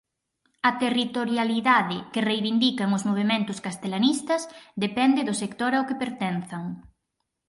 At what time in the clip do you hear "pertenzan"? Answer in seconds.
6.03-6.63